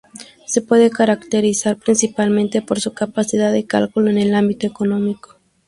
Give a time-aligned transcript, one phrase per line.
[0.47, 5.37] Se puede caracterizar, principalmente, por su capacidad de cálculo en el ámbito económico.